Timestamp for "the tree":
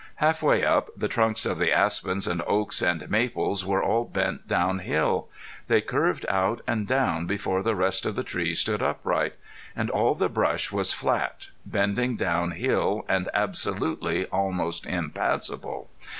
8.15-8.55